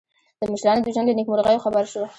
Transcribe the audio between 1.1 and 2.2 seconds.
نېکمرغیو خبر شو.